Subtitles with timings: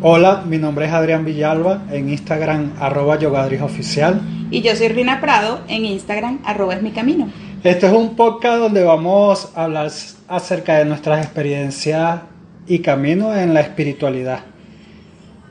[0.00, 3.18] Hola, mi nombre es Adrián Villalba, en Instagram arroba
[3.62, 4.20] oficial.
[4.48, 7.28] Y yo soy Rina Prado, en Instagram arroba es mi camino.
[7.64, 9.90] Este es un podcast donde vamos a hablar
[10.28, 12.20] acerca de nuestras experiencias
[12.68, 14.44] y caminos en la espiritualidad.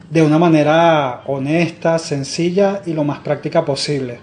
[0.09, 4.19] De una manera honesta, sencilla y lo más práctica posible.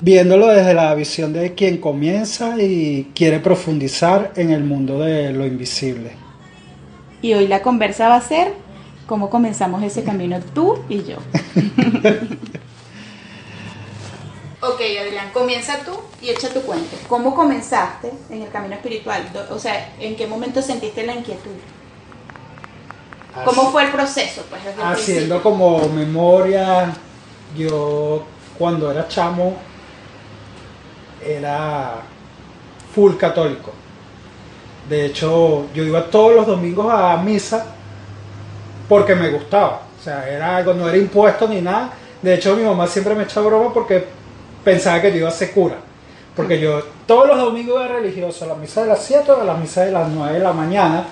[0.00, 5.44] Viéndolo desde la visión de quien comienza y quiere profundizar en el mundo de lo
[5.44, 6.21] invisible.
[7.22, 8.54] Y hoy la conversa va a ser
[9.06, 11.16] cómo comenzamos ese camino tú y yo.
[14.60, 16.96] ok, Adrián, comienza tú y echa tu cuento.
[17.08, 19.22] ¿Cómo comenzaste en el camino espiritual?
[19.50, 21.52] O sea, ¿en qué momento sentiste la inquietud?
[23.44, 24.44] ¿Cómo fue el proceso?
[24.50, 26.92] Pues, haciendo como memoria,
[27.56, 28.24] yo
[28.58, 29.56] cuando era chamo
[31.24, 32.02] era
[32.94, 33.72] full católico.
[34.88, 37.66] De hecho, yo iba todos los domingos a misa
[38.88, 39.82] porque me gustaba.
[39.98, 41.92] O sea, era algo, no era impuesto ni nada.
[42.20, 44.04] De hecho, mi mamá siempre me echaba broma porque
[44.64, 45.76] pensaba que yo iba a ser cura.
[46.34, 49.84] Porque yo todos los domingos era religioso, la misa de las 7 o la misa
[49.84, 51.04] de las 9 de la mañana.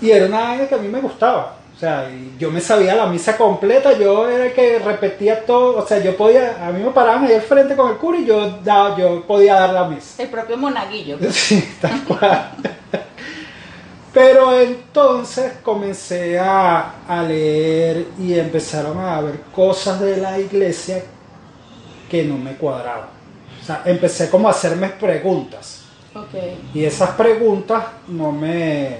[0.00, 1.56] Y era una vaina que a mí me gustaba.
[1.82, 5.84] O sea, yo me sabía la misa completa, yo era el que repetía todo, o
[5.84, 8.60] sea, yo podía, a mí me paraban ahí al frente con el cura y yo,
[8.62, 10.22] daba, yo podía dar la misa.
[10.22, 11.18] El propio monaguillo.
[11.32, 12.52] Sí, tal cual.
[14.14, 21.02] Pero entonces comencé a, a, leer y empezaron a ver cosas de la iglesia
[22.08, 23.08] que no me cuadraban.
[23.60, 25.82] O sea, empecé como a hacerme preguntas.
[26.14, 26.60] Okay.
[26.74, 28.98] Y esas preguntas no me,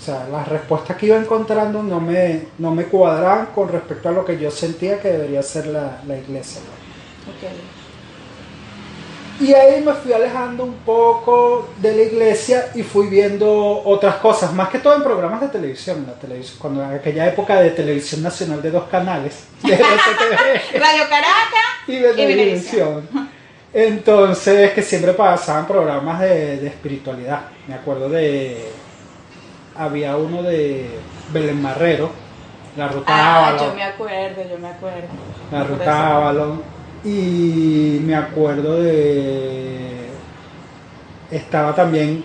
[0.00, 4.12] o sea, las respuestas que iba encontrando no me, no me cuadraban con respecto a
[4.12, 6.62] lo que yo sentía que debería ser la, iglesia.
[9.38, 14.54] Y ahí me fui alejando un poco de la iglesia y fui viendo otras cosas,
[14.54, 18.22] más que todo en programas de televisión, la televisión cuando en aquella época de televisión
[18.22, 23.06] nacional de dos canales, de Radio Caracas y de televisión.
[23.74, 27.42] Entonces, que siempre pasaban programas de, de espiritualidad.
[27.68, 28.70] Me acuerdo de
[29.80, 30.90] había uno de
[31.32, 32.10] Belén Marrero,
[32.76, 35.08] la ruta ah, Yo me acuerdo, yo me acuerdo.
[35.50, 36.62] La ruta Avalon.
[37.02, 40.10] Y me acuerdo de.
[41.30, 42.22] Estaba también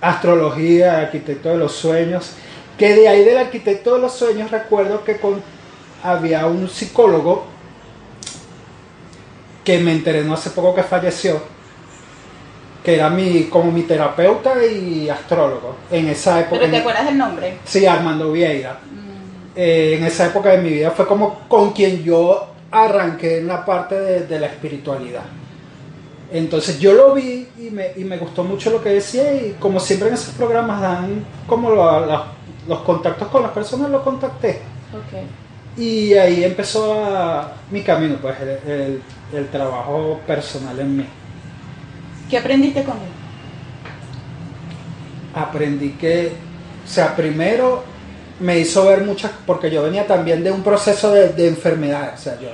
[0.00, 2.34] Astrología, Arquitecto de los Sueños.
[2.78, 5.42] Que de ahí del Arquitecto de los Sueños recuerdo que con,
[6.04, 7.46] había un psicólogo
[9.64, 11.42] que me enteré no hace poco que falleció
[12.82, 16.58] que era mi, como mi terapeuta y astrólogo en esa época.
[16.60, 17.58] ¿Pero te acuerdas del nombre?
[17.64, 18.72] Sí, Armando Vieira.
[18.72, 19.56] Mm.
[19.56, 23.64] Eh, en esa época de mi vida fue como con quien yo arranqué en la
[23.64, 25.22] parte de, la espiritualidad.
[26.32, 29.78] Entonces yo lo vi y me, y me, gustó mucho lo que decía y como
[29.78, 34.60] siempre en esos programas dan como los contactos con las personas, lo contacté.
[35.06, 35.28] Okay.
[35.76, 39.02] Y ahí empezó mi camino, pues el,
[39.34, 41.06] el trabajo personal en mí.
[42.32, 43.12] ¿Qué aprendiste con él?
[45.34, 46.32] Aprendí que,
[46.82, 47.84] o sea, primero
[48.40, 52.18] me hizo ver muchas, porque yo venía también de un proceso de, de enfermedad, o
[52.18, 52.48] sea, yo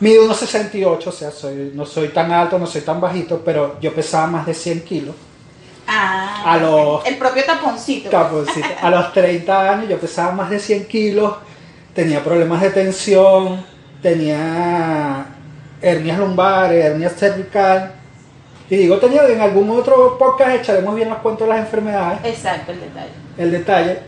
[0.00, 3.78] mido unos 68, o sea, soy, no soy tan alto, no soy tan bajito, pero
[3.82, 5.14] yo pesaba más de 100 kilos.
[5.86, 8.08] Ah, a los, el propio taponcito.
[8.08, 8.66] Taponcito.
[8.80, 11.36] A los 30 años yo pesaba más de 100 kilos,
[11.92, 13.62] tenía problemas de tensión,
[14.00, 15.26] tenía
[15.82, 17.97] hernias lumbares, hernias cervical,
[18.70, 22.18] y digo tenía en algún otro podcast echaremos bien las cuentas de las enfermedades.
[22.24, 23.12] Exacto, el detalle.
[23.36, 23.98] El detalle.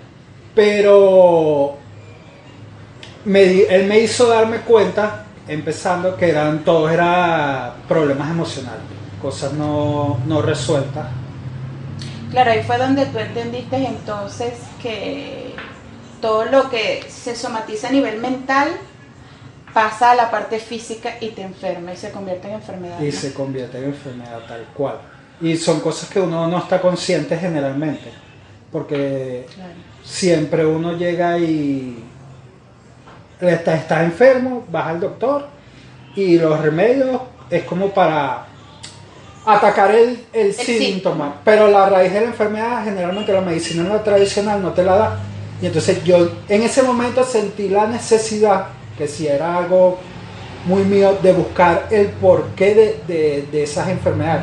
[0.54, 1.76] Pero
[3.24, 8.82] él me hizo darme cuenta, empezando, que eran todos eran problemas emocionales,
[9.20, 11.06] cosas no, no resueltas.
[12.30, 15.54] Claro, ahí fue donde tú entendiste entonces que
[16.20, 18.68] todo lo que se somatiza a nivel mental
[19.72, 23.00] pasa a la parte física y te enferma y se convierte en enfermedad.
[23.00, 24.98] Y se convierte en enfermedad tal cual.
[25.40, 28.10] Y son cosas que uno no está consciente generalmente,
[28.70, 29.46] porque
[30.04, 32.04] siempre uno llega y
[33.40, 35.46] está, está enfermo, vas al doctor
[36.14, 38.46] y los remedios es como para
[39.46, 44.62] atacar el, el, síntoma, pero la raíz de la enfermedad generalmente la medicina no tradicional
[44.62, 45.20] no te la da.
[45.62, 48.66] Y entonces yo en ese momento sentí la necesidad
[49.00, 49.98] que si era algo
[50.66, 54.42] muy mío de buscar el porqué de, de, esas enfermedades.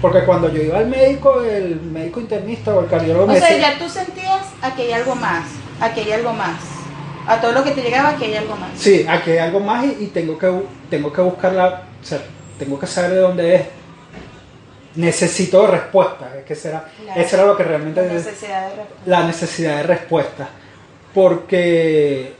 [0.00, 3.32] Porque cuando yo iba al médico, el médico internista o el cardiólogo...
[3.32, 5.44] O sea, ya tú sentías aquí hay algo más,
[5.80, 6.56] aquí hay algo más.
[7.26, 8.70] A todo lo que te llegaba, aquí hay algo más.
[8.76, 10.48] Sí, aquí hay algo más y, tengo, que,
[10.88, 12.20] tengo que buscarla, o sea,
[12.60, 13.62] tengo que saber de dónde es.
[14.94, 18.06] Necesito respuesta, es que será, eso era lo que realmente...
[18.06, 19.02] La necesidad de respuesta.
[19.06, 20.48] La necesidad de respuesta
[21.16, 22.34] porque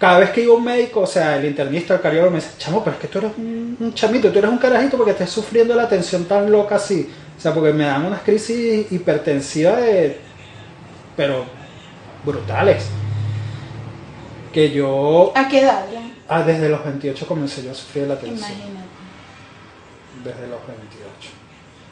[0.00, 2.82] cada vez que iba un médico, o sea, el internista, el cardiólogo me dice, chamo,
[2.82, 5.74] pero es que tú eres un, un chamito, tú eres un carajito porque estás sufriendo
[5.74, 7.06] la tensión tan loca así.
[7.36, 10.18] O sea, porque me dan unas crisis hipertensivas de...
[11.14, 11.44] pero
[12.24, 12.86] brutales.
[14.54, 15.32] Que yo...
[15.34, 15.84] ¿A qué edad?
[15.92, 16.00] ya?
[16.28, 18.52] Ah, desde los 28 comencé yo a sufrir la tensión.
[18.52, 18.86] Imagínate.
[20.24, 21.30] Desde los 28.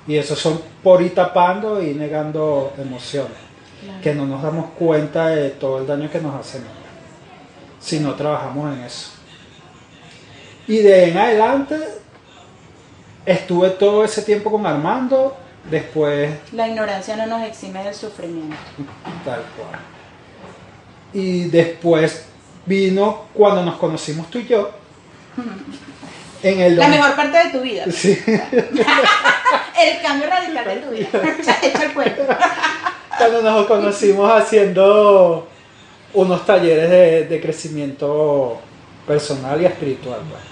[0.06, 3.37] Y eso son por ir tapando y negando emociones.
[3.82, 4.00] Claro.
[4.00, 6.62] Que no nos damos cuenta de todo el daño que nos hacen
[7.80, 9.10] si no trabajamos en eso.
[10.66, 11.78] Y de en adelante
[13.25, 15.36] estuve todo ese tiempo con Armando,
[15.70, 18.56] después La ignorancia no nos exime del sufrimiento.
[19.25, 19.80] tal cual.
[21.12, 22.26] Y después
[22.66, 24.70] vino cuando nos conocimos tú y yo.
[26.42, 27.84] En el La mejor parte de tu vida.
[27.90, 28.19] Sí.
[28.26, 31.08] El cambio radical de tu vida.
[31.38, 32.22] Echa, echa el cuento.
[33.16, 35.48] cuando nos conocimos haciendo
[36.20, 38.59] unos talleres de, de crecimiento
[39.06, 40.20] personal y espiritual.
[40.29, 40.43] pues.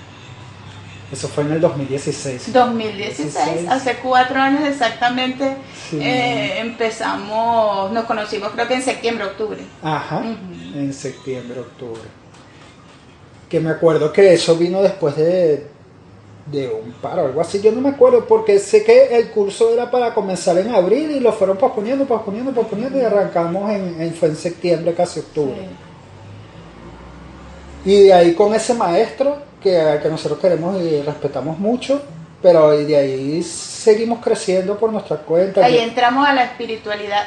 [1.13, 2.53] Eso fue en el 2016.
[2.53, 3.69] 2016, 16.
[3.69, 5.57] hace cuatro años exactamente,
[5.89, 6.01] Sí.
[6.03, 9.59] eh, empezamos, nos conocimos creo que en septiembre, octubre.
[9.83, 10.23] Ajá,
[10.75, 12.03] en septiembre, octubre.
[13.49, 15.69] Que me acuerdo que eso vino después de,
[16.51, 17.61] de un paro algo así.
[17.61, 21.21] Yo no me acuerdo porque sé que el curso era para comenzar en abril y
[21.21, 25.57] lo fueron posponiendo, posponiendo, posponiendo y arrancamos en, en- fue en septiembre, casi octubre.
[27.85, 27.91] Sí.
[27.91, 32.03] Y de ahí con ese maestro que, que nosotros queremos y respetamos mucho,
[32.43, 35.65] pero de ahí seguimos creciendo por nuestra cuenta.
[35.65, 37.25] Ahí entramos a la espiritualidad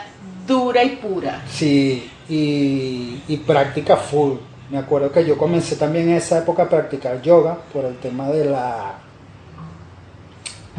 [0.48, 1.44] dura y pura.
[1.50, 4.34] Sí, y, y práctica full.
[4.70, 8.30] Me acuerdo que yo comencé también en esa época a practicar yoga por el tema
[8.30, 8.96] de la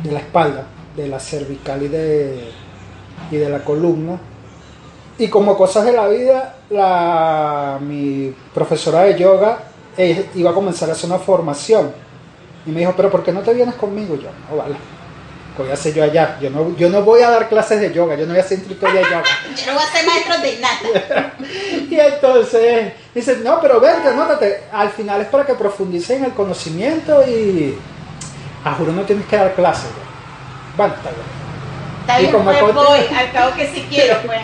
[0.02, 0.64] de la espalda,
[0.97, 2.50] de la cervical y de,
[3.31, 4.19] y de la columna.
[5.19, 9.58] Y como cosas de la vida, la, mi profesora de yoga
[9.97, 11.93] eh, iba a comenzar a hacer una formación.
[12.64, 14.17] Y me dijo, pero ¿por qué no te vienes conmigo?
[14.17, 14.76] Yo, no, vale.
[15.56, 16.38] ¿Qué voy a hacer yo allá?
[16.41, 18.58] Yo no, yo no voy a dar clases de yoga, yo no voy a ser
[18.58, 19.25] instructor de yoga.
[19.56, 21.35] Yo no voy a ser maestro de nada.
[21.91, 24.62] Y entonces dice, no, pero vente, anótate.
[24.73, 27.76] Al final es para que profundices en el conocimiento y
[28.65, 29.91] a juro no tienes que dar clases.
[30.77, 30.89] güey.
[32.01, 34.41] Está Y bien, como pues voy, al cabo que sí quiero, pues.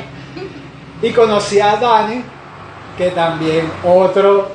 [1.03, 2.23] Y conocí a Dani,
[2.97, 4.51] que también otro,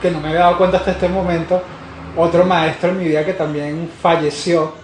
[0.00, 1.62] que no me había dado cuenta hasta este momento,
[2.16, 4.74] otro maestro en mi vida que también falleció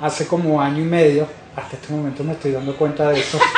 [0.00, 1.28] hace como año y medio.
[1.56, 3.38] Hasta este momento me estoy dando cuenta de eso.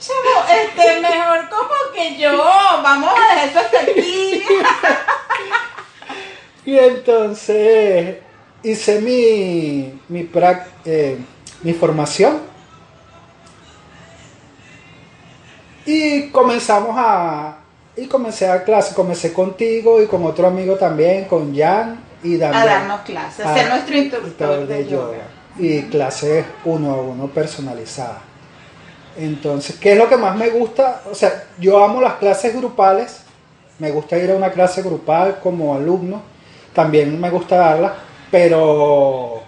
[0.00, 2.36] Chamo, este, mejor como que yo.
[2.82, 4.42] Vamos a dejar eso hasta aquí.
[6.64, 8.16] Y entonces
[8.62, 10.00] hice mi,
[10.84, 11.18] eh,
[11.62, 12.54] mi formación
[15.86, 17.58] y comenzamos a...
[17.96, 22.34] Y comencé a dar clase, comencé contigo y con otro amigo también, con Jan y
[22.36, 22.66] A Daniel.
[22.66, 25.18] darnos clases, a ser nuestro instructor de yoga.
[25.56, 28.18] Y clases uno a uno personalizadas.
[29.16, 31.02] Entonces, ¿qué es lo que más me gusta?
[31.08, 33.20] O sea, yo amo las clases grupales.
[33.78, 36.20] Me gusta ir a una clase grupal como alumno.
[36.74, 37.92] También me gusta darlas.
[38.30, 39.40] Pero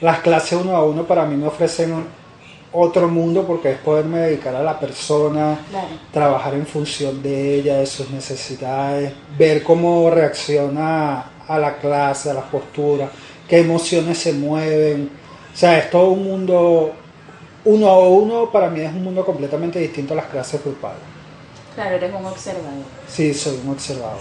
[0.00, 2.04] las clases uno a uno para mí me ofrecen
[2.72, 5.86] otro mundo porque es poderme dedicar a la persona, Claro.
[6.12, 12.34] trabajar en función de ella, de sus necesidades, ver cómo reacciona a la clase, a
[12.34, 13.10] las posturas,
[13.48, 15.10] qué emociones se mueven.
[15.52, 16.92] O sea, es todo un mundo,
[17.64, 20.98] uno a uno para mí es un mundo completamente distinto a las clases grupales.
[21.74, 22.84] Claro, eres un observador.
[23.08, 24.18] Sí, soy un observador.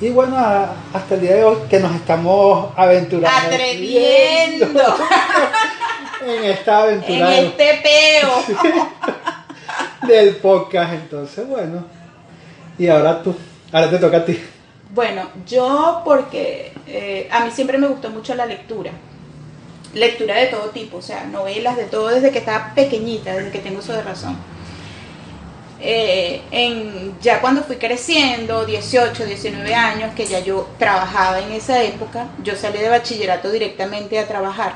[0.00, 3.38] Y bueno, a- hasta el día de hoy que nos estamos aventurando.
[3.46, 4.66] Atreviendo
[6.26, 8.74] En esta en aventura este peo.
[10.08, 11.84] del podcast, entonces bueno.
[12.78, 13.34] Y ahora tú,
[13.72, 14.38] ahora te toca a ti.
[14.90, 18.90] Bueno, yo porque eh, a mí siempre me gustó mucho la lectura.
[19.92, 23.58] Lectura de todo tipo, o sea, novelas de todo desde que estaba pequeñita, desde que
[23.60, 24.36] tengo uso de razón.
[25.86, 32.28] Eh, ya cuando fui creciendo, 18, 19 años, que ya yo trabajaba en esa época,
[32.42, 34.74] yo salí de bachillerato directamente a trabajar.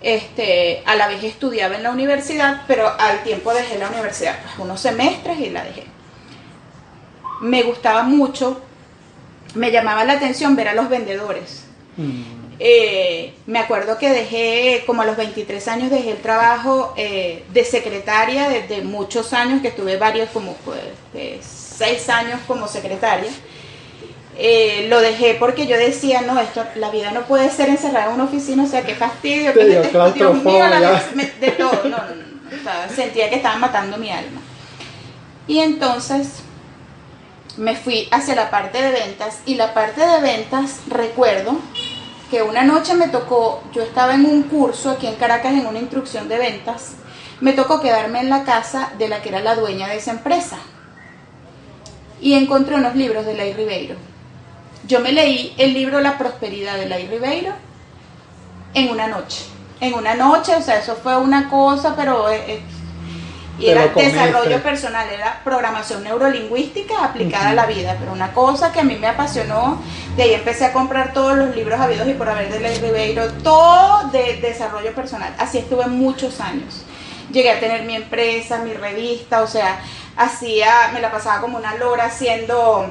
[0.00, 4.58] Este, a la vez estudiaba en la universidad, pero al tiempo dejé la universidad, pues,
[4.58, 5.84] unos semestres y la dejé.
[7.40, 8.60] Me gustaba mucho
[9.56, 11.64] me llamaba la atención ver a los vendedores.
[11.96, 17.44] Mm, Eh, me acuerdo que dejé, como a los 23 años, dejé el trabajo eh,
[17.52, 20.80] de secretaria desde muchos años, que estuve varios, como pues,
[21.14, 23.30] eh, seis años como secretaria.
[24.38, 28.14] Eh, lo dejé porque yo decía, no, esto, la vida no puede ser encerrada en
[28.14, 30.80] una oficina, o sea, qué fastidio, dio gente- Dios mío, la
[31.14, 34.40] me- de todo, no, no, no, o sea, sentía que estaba matando mi alma.
[35.48, 36.28] Y entonces
[37.56, 41.58] me fui hacia la parte de ventas y la parte de ventas recuerdo
[42.30, 45.78] que una noche me tocó, yo estaba en un curso aquí en Caracas en una
[45.78, 46.94] instrucción de ventas,
[47.40, 50.58] me tocó quedarme en la casa de la que era la dueña de esa empresa
[52.20, 53.96] y encontré unos libros de Ley Ribeiro.
[54.86, 57.52] Yo me leí el libro La prosperidad de Ley Ribeiro
[58.74, 59.44] en una noche.
[59.80, 62.62] En una noche, o sea, eso fue una cosa, pero eh, eh,
[63.58, 68.80] y era desarrollo personal, era programación neurolingüística aplicada a la vida, pero una cosa que
[68.80, 69.80] a mí me apasionó,
[70.16, 73.32] de ahí empecé a comprar todos los libros habidos y por haber de Ley Ribeiro,
[73.42, 75.34] todo de desarrollo personal.
[75.38, 76.82] Así estuve muchos años.
[77.32, 79.80] Llegué a tener mi empresa, mi revista, o sea,
[80.16, 82.86] hacía, me la pasaba como una lora haciendo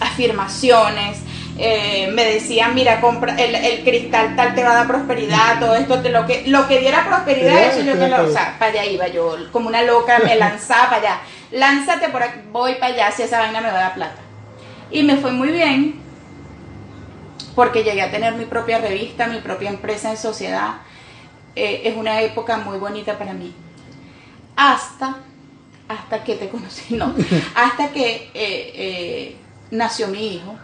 [0.00, 1.18] afirmaciones,
[1.60, 6.00] eh, me decían, mira, compra el, cristal tal te va a dar prosperidad, todo esto,
[6.00, 8.84] te, lo, que, lo que diera prosperidad, eso yo te lo, o sea, para allá
[8.84, 13.10] iba yo, como una loca, me lanzaba para allá, lánzate por aquí, voy para allá,
[13.10, 14.20] si esa vaina me va a dar plata.
[14.92, 16.00] Y me fue muy bien,
[17.56, 20.74] porque llegué a tener mi propia revista, mi propia empresa en sociedad,
[21.56, 23.52] eh, es una época muy bonita para mí.
[24.54, 25.16] Hasta,
[25.88, 27.16] hasta que te conocí, no,
[27.56, 29.36] hasta que eh,
[29.72, 30.56] nació mi hijo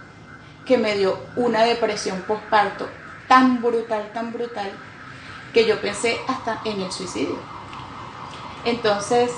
[0.64, 2.86] que me dio una depresión postparto
[3.28, 4.70] tan brutal, tan brutal,
[5.52, 7.38] que yo pensé hasta en el suicidio.
[8.64, 9.30] Entonces,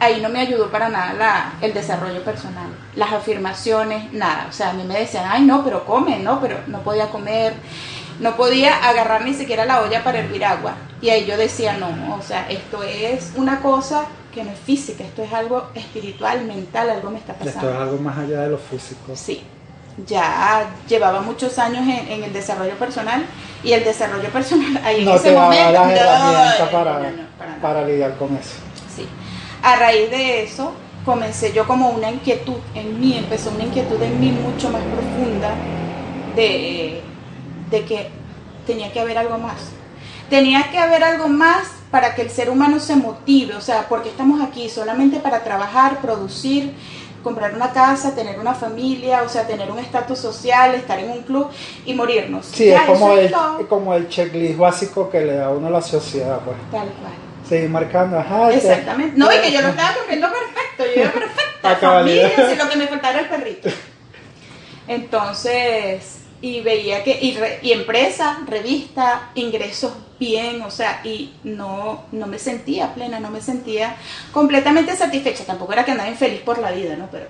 [0.00, 4.46] ahí no me ayudó para nada el desarrollo personal, las afirmaciones, nada.
[4.48, 7.54] O sea, a mí me decían, ay, no, pero come, no, pero no podía comer,
[8.20, 10.74] no podía agarrar ni siquiera la olla para hervir agua.
[11.00, 15.04] Y ahí yo decía, no, o sea, esto es una cosa que no es física,
[15.04, 17.60] esto es algo espiritual, mental, algo me está pasando.
[17.60, 19.14] Esto es algo más allá de lo físico.
[19.14, 19.42] Sí,
[20.06, 23.24] ya llevaba muchos años en, el desarrollo personal
[23.62, 27.00] y el desarrollo personal ahí en ese momento no, para,
[27.60, 28.56] para, lidiar con eso.
[28.94, 29.06] Sí.
[29.62, 30.72] A raíz de eso
[31.04, 35.54] comencé yo como una inquietud en mí, empezó una inquietud en mí mucho más profunda
[36.34, 37.02] de,
[37.70, 38.10] de que
[38.66, 39.70] tenía que haber algo más.
[40.30, 44.08] Tenía que haber algo más para que el ser humano se motive, o sea, porque
[44.08, 46.74] estamos aquí solamente para trabajar, producir,
[47.24, 51.22] comprar una casa, tener una familia, o sea, tener un estatus social, estar en un
[51.22, 51.48] club
[51.84, 52.46] y morirnos.
[52.46, 53.34] Sí, es como el,
[53.68, 56.56] como el checklist básico que le da uno a la sociedad, pues.
[56.70, 57.14] Tal cual.
[57.48, 58.52] Seguir marcando, ajá.
[58.52, 59.18] Exactamente.
[59.18, 61.12] No, y que yo lo estaba cumpliendo perfecto, yo era
[61.62, 63.70] perfecta, familia, si lo que me faltaba era el perrito.
[64.86, 66.13] Entonces,
[66.44, 72.38] y veía que, y, y, empresa, revista, ingresos bien, o sea, y no, no me
[72.38, 73.96] sentía plena, no me sentía
[74.30, 77.08] completamente satisfecha, tampoco era que andaba infeliz por la vida, ¿no?
[77.10, 77.28] Pero,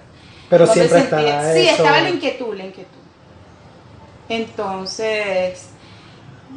[0.50, 2.99] Pero siempre estaba Sí, estaba la inquietud, la inquietud.
[4.28, 5.68] Entonces,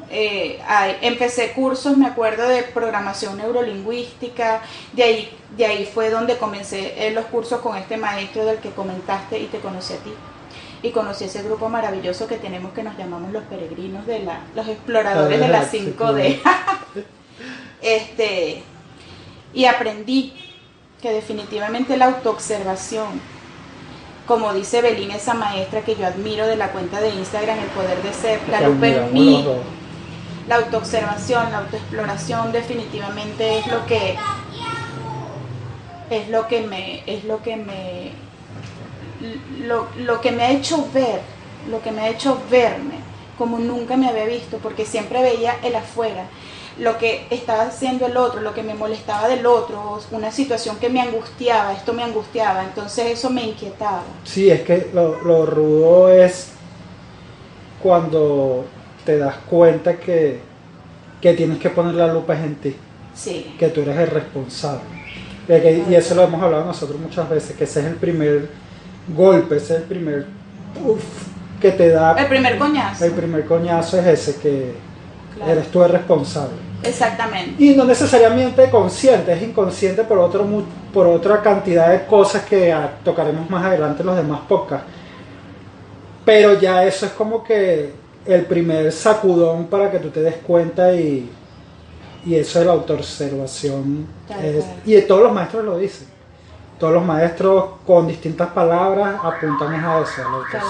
[0.09, 0.59] eh,
[1.01, 7.11] empecé cursos, me acuerdo, de programación neurolingüística, de ahí, de ahí fue donde comencé eh,
[7.11, 10.11] los cursos con este maestro del que comentaste y te conocí a ti
[10.87, 14.67] y conocí ese grupo maravilloso que tenemos que nos llamamos los peregrinos de la, los
[14.67, 16.39] exploradores de la 5D.
[17.81, 18.63] este,
[19.53, 20.33] y aprendí
[21.01, 23.21] que definitivamente la autoobservación,
[24.25, 28.01] como dice Belín, esa maestra que yo admiro de la cuenta de Instagram, El Poder
[28.01, 29.45] de Ser, la luz en mí,
[30.47, 34.17] la autoobservación, la autoexploración definitivamente es lo que
[36.09, 38.26] es lo que me es lo que me
[39.65, 41.21] lo, lo que me ha hecho ver,
[41.69, 43.07] lo que me ha hecho verme
[43.37, 46.25] como nunca me había visto, porque siempre veía el afuera,
[46.79, 50.89] lo que estaba haciendo el otro, lo que me molestaba del otro, una situación que
[50.89, 54.03] me angustiaba, esto me angustiaba, entonces eso me inquietaba.
[54.23, 56.49] Sí, es que lo, lo rudo es
[57.81, 58.65] cuando
[59.05, 60.39] te das cuenta que,
[61.21, 62.75] que tienes que poner la lupa en ti,
[63.15, 63.55] sí.
[63.57, 64.81] que tú eres el responsable.
[65.89, 68.49] y eso lo hemos hablado nosotros muchas veces, que ese es el primer
[69.07, 70.25] golpe, ese es el primer
[71.61, 72.13] que te da.
[72.13, 73.05] El primer coñazo.
[73.05, 74.73] El primer coñazo es ese, que
[75.45, 76.55] eres tú el responsable.
[76.83, 77.63] Exactamente.
[77.63, 80.45] Y no necesariamente consciente, es inconsciente por, otro,
[80.93, 82.73] por otra cantidad de cosas que
[83.03, 84.87] tocaremos más adelante en los demás podcasts.
[86.23, 87.91] Pero ya eso es como que
[88.25, 91.29] el primer sacudón para que tú te des cuenta y,
[92.25, 94.05] y eso de la autoobservación.
[94.85, 96.16] y todos los maestros lo dicen
[96.79, 100.67] todos los maestros con distintas palabras apuntan a eso, a la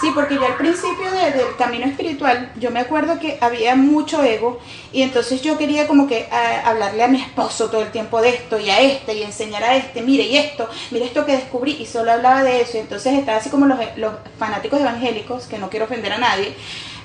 [0.00, 4.58] Sí, porque yo al principio del camino espiritual, yo me acuerdo que había mucho ego
[4.92, 6.28] y entonces yo quería como que
[6.64, 9.76] hablarle a mi esposo todo el tiempo de esto y a este y enseñar a
[9.76, 12.78] este, mire y esto, mire esto que descubrí y solo hablaba de eso.
[12.78, 16.52] Y entonces estaba así como los, los fanáticos evangélicos, que no quiero ofender a nadie,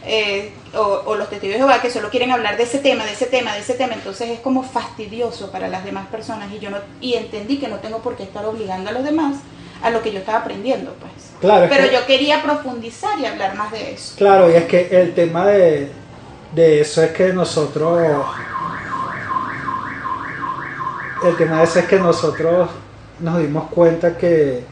[0.08, 3.26] eh, o, los testigos de Jehová que solo quieren hablar de ese tema, de ese
[3.26, 6.78] tema, de ese tema, entonces es como fastidioso para las demás personas y yo no,
[7.02, 9.38] y entendí que no tengo por qué estar obligando a los demás
[9.84, 11.12] a lo que yo estaba aprendiendo, pues.
[11.40, 14.16] Claro, Pero yo quería profundizar y hablar más de eso.
[14.18, 15.92] Claro, y es que el tema de,
[16.56, 18.26] de eso es que nosotros
[21.24, 22.70] el tema de eso es que nosotros
[23.20, 24.64] nos dimos cuenta que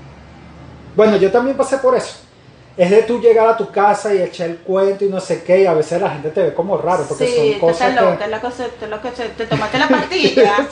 [0.96, 2.25] bueno, yo también pasé por eso
[2.78, 5.62] es de tú llegar a tu casa y echar el cuento y no sé qué,
[5.62, 8.02] y a veces la gente te ve como raro, porque son cosas que...
[8.02, 10.56] Loca, la cosa, te, te tomaste la pastilla.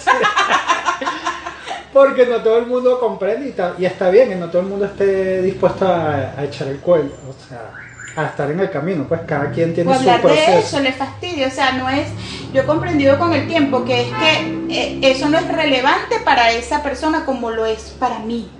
[1.93, 5.41] porque no todo el mundo comprende y, está bien, y no todo el mundo esté
[5.41, 7.71] dispuesto a, echar el cuento, o sea,
[8.17, 10.51] a estar en el camino, pues cada quien tiene su proceso.
[10.51, 12.09] de eso le fastidio, o sea, no es,
[12.51, 16.51] yo he comprendido con el tiempo que es que eh, eso no es relevante para
[16.51, 18.51] esa persona como lo es para mí,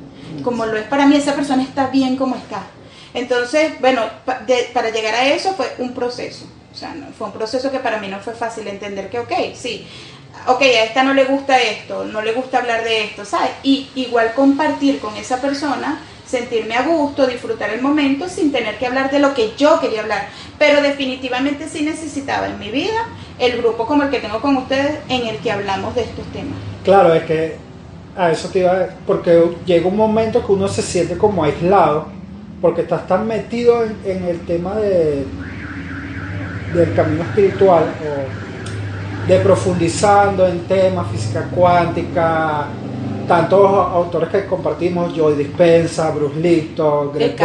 [0.44, 2.62] como lo es para mí, esa persona está bien como está
[3.14, 6.46] entonces, bueno, para llegar a eso fue un proceso.
[6.72, 9.32] O sea, no, fue un proceso que para mí no fue fácil entender que, ok,
[9.54, 9.86] sí,
[10.48, 13.52] ok, a esta no le gusta esto, no le gusta hablar de esto, ¿sabes?
[13.62, 18.88] Y igual compartir con esa persona, sentirme a gusto, disfrutar el momento sin tener que
[18.88, 20.30] hablar de lo que yo quería hablar.
[20.58, 24.98] Pero definitivamente sí necesitaba en mi vida el grupo como el que tengo con ustedes
[25.10, 26.58] en el que hablamos de estos temas.
[26.84, 27.58] Claro, es que
[28.18, 28.88] a eso te iba a...
[29.06, 32.08] porque llega un momento que uno se siente como aislado
[32.64, 35.26] porque estás tan metido en, el tema de,
[36.74, 42.68] del camino espiritual o de profundizando en temas, física cuántica,
[43.28, 47.36] tantos autores que compartimos, Joy Dispensa, Bruce Lipton, Greg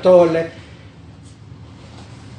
[0.00, 0.50] Tolle,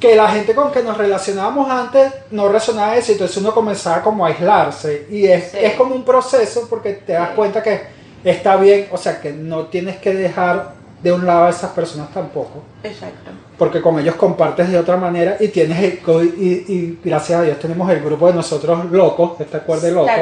[0.00, 4.26] que la gente con que nos relacionábamos antes no resonaba eso, entonces uno comenzaba como
[4.26, 7.82] a aislarse y es, es como un proceso porque te das cuenta que
[8.24, 10.75] está bien, o sea que no tienes que dejar
[11.06, 12.64] de un lado a esas personas tampoco.
[12.82, 13.30] Exacto.
[13.56, 18.00] Porque con ellos compartes de otra manera y tienes y, gracias a Dios tenemos el
[18.00, 20.18] grupo de nosotros locos, este acuerdo de locos,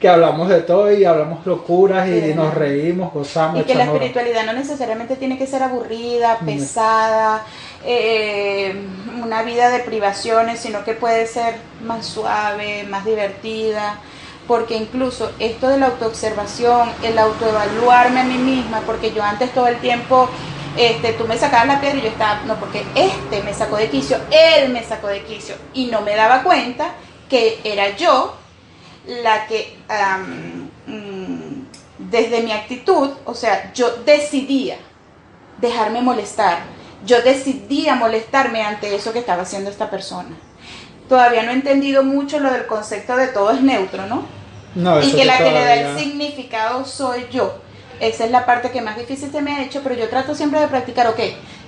[0.00, 3.60] que hablamos de todo y hablamos locuras y nos reímos, gozamos.
[3.60, 7.44] Y que la espiritualidad no necesariamente tiene que ser aburrida, pesada,
[7.86, 8.74] eh,
[9.22, 11.54] una vida de privaciones, sino que puede ser
[11.84, 14.00] más suave, más divertida
[14.48, 19.68] porque incluso esto de la autoobservación, el autoevaluarme a mí misma, porque yo antes todo
[19.68, 20.28] el tiempo,
[20.76, 23.90] este, tú me sacabas la piedra y yo estaba, no, porque este me sacó de
[23.90, 26.94] quicio, él me sacó de quicio, y no me daba cuenta
[27.28, 28.36] que era yo
[29.22, 29.76] la que,
[30.86, 34.78] mm, desde mi actitud, o sea, yo decidía
[35.60, 36.60] dejarme molestar,
[37.04, 40.30] yo decidía molestarme ante eso que estaba haciendo esta persona.
[41.06, 44.37] Todavía no he entendido mucho lo del concepto de todo es neutro, ¿no?
[45.02, 47.58] Y que la que le da el significado soy yo.
[48.00, 50.60] Esa es la parte que más difícil se me ha hecho, pero yo trato siempre
[50.60, 51.18] de practicar, ok,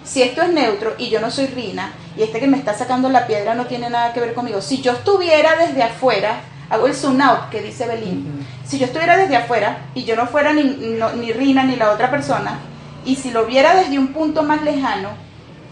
[0.05, 3.09] si esto es neutro y yo no soy Rina, y este que me está sacando
[3.09, 6.95] la piedra no tiene nada que ver conmigo, si yo estuviera desde afuera, hago el
[6.95, 10.63] zoom out que dice Belín, si yo estuviera desde afuera y yo no fuera ni,
[10.63, 12.61] ni Rina ni la otra persona,
[13.05, 15.09] y si lo viera desde un punto más lejano,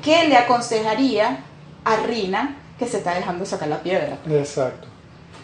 [0.02, 1.44] ¿qué le aconsejaría
[1.84, 4.18] a Rina que se está dejando sacar la piedra?
[4.28, 4.88] Exacto.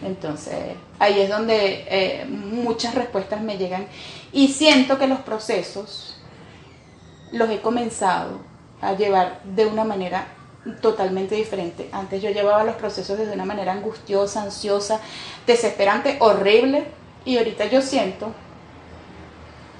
[0.05, 3.87] Entonces, ahí es donde eh, muchas respuestas me llegan
[4.31, 6.17] y siento que los procesos
[7.31, 8.39] los he comenzado
[8.81, 10.27] a llevar de una manera
[10.81, 11.89] totalmente diferente.
[11.91, 14.99] Antes yo llevaba los procesos desde una manera angustiosa, ansiosa,
[15.47, 16.85] desesperante, horrible
[17.25, 18.31] y ahorita yo siento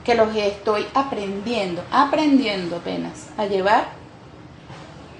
[0.03, 3.89] que los estoy aprendiendo, aprendiendo apenas a llevar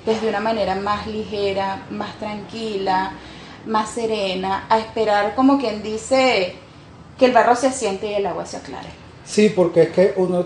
[0.06, 3.12] desde una manera más ligera, más tranquila,
[3.65, 6.56] más serena, a esperar como quien dice
[7.17, 8.89] que el barro se asiente y el agua se aclare.
[9.25, 10.45] Sí, porque es que uno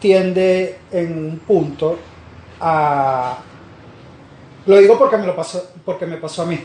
[0.00, 1.98] tiende en un punto
[2.60, 3.38] a...
[4.66, 6.60] Lo digo porque me, lo pasó, porque me pasó a mí.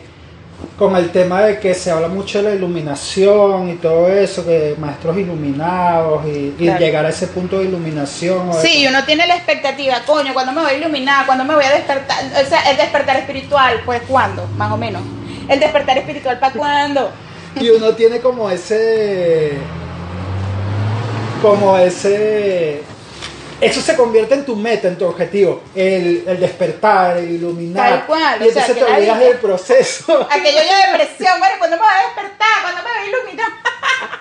[0.77, 4.75] Con el tema de que se habla mucho de la iluminación y todo eso, que
[4.79, 8.53] maestros iluminados y, llegar a ese punto de iluminación.
[8.62, 11.71] Sí, uno tiene la expectativa, coño, cuando me voy a iluminar, cuando me voy a
[11.71, 15.01] despertar, o sea, el despertar espiritual, pues cuándo, más o menos.
[15.47, 17.12] El despertar espiritual, ¿para cuándo?
[17.60, 19.53] Y uno tiene como ese.
[21.41, 22.82] Como ese.
[23.62, 25.63] Eso se convierte en tu meta, en tu objetivo.
[25.73, 27.89] El, despertar, el iluminar.
[27.89, 28.41] Tal cual.
[28.41, 30.27] Y entonces te olvidas del proceso.
[30.29, 31.39] Aquello ya depresión.
[31.39, 32.62] Bueno, ¿cuándo me voy a despertar?
[32.62, 33.51] ¿Cuándo me voy a iluminar?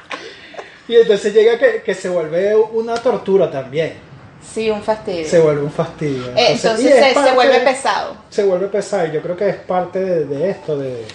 [0.89, 4.12] y entonces llega que, que se vuelve una tortura también.
[4.43, 5.29] Sí, un fastidio.
[5.29, 6.25] Se vuelve un fastidio.
[6.37, 8.17] Entonces, se, vuelve pesado.
[8.29, 9.07] Se vuelve pesado.
[9.13, 11.07] Yo creo que es parte de, esto, de,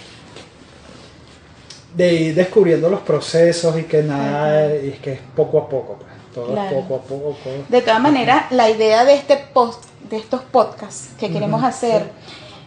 [1.95, 5.97] de ir descubriendo los procesos y que nada, y que es poco a poco.
[5.97, 6.17] Pues.
[6.33, 7.49] Todo es poco a poco.
[7.67, 12.11] De todas maneras, la idea de, este post, de estos podcasts que queremos hacer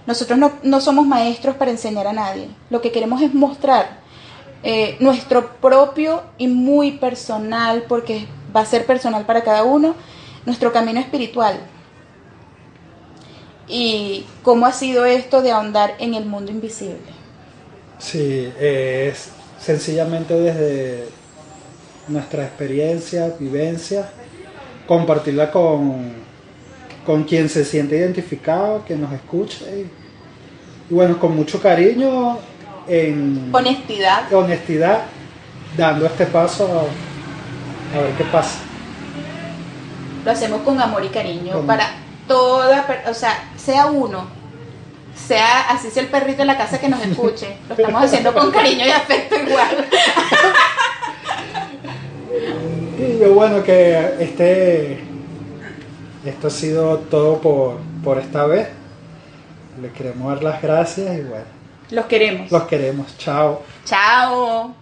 [0.06, 2.48] Nosotros no, somos maestros para enseñar a nadie.
[2.68, 4.00] Lo que queremos es mostrar
[4.64, 9.94] eh, nuestro propio y muy personal, porque va a ser personal para cada uno,
[10.50, 11.60] nuestro camino espiritual.
[13.68, 16.98] Y cómo ha sido esto de ahondar en el mundo invisible.
[17.98, 19.28] Sí, es
[19.60, 21.08] sencillamente desde
[22.08, 24.10] nuestra experiencia, vivencia,
[24.88, 26.14] compartirla con,
[27.06, 29.86] con quien se siente identificado, que nos escuche.
[30.88, 32.38] Y, bueno, con mucho cariño,
[32.88, 34.32] en honestidad.
[34.32, 35.02] honestidad,
[35.76, 36.66] dando este paso
[37.94, 38.69] a, ver qué pasa.
[40.24, 41.90] Lo hacemos con amor y cariño para
[42.28, 44.26] toda, o sea, sea uno,
[45.14, 48.50] sea así sea el perrito en la casa que nos escuche, lo estamos haciendo con
[48.50, 49.88] cariño y afecto igual.
[52.98, 55.10] y lo bueno que este
[56.24, 58.68] esto ha sido todo por, por esta vez.
[59.80, 61.46] Le queremos dar las gracias y bueno.
[61.90, 62.50] Los queremos.
[62.52, 63.16] Los queremos.
[63.18, 63.62] Chao.
[63.84, 64.79] Chao.